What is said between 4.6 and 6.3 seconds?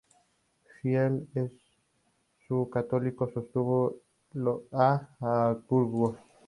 Habsburgo.